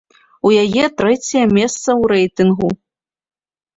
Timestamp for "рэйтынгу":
2.13-2.69